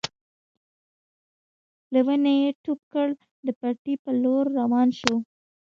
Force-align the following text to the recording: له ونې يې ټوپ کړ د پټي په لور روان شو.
له 1.93 1.99
ونې 2.05 2.33
يې 2.41 2.49
ټوپ 2.63 2.79
کړ 2.93 3.07
د 3.45 3.47
پټي 3.59 3.93
په 4.03 4.11
لور 4.23 4.45
روان 4.59 4.87
شو. 4.99 5.15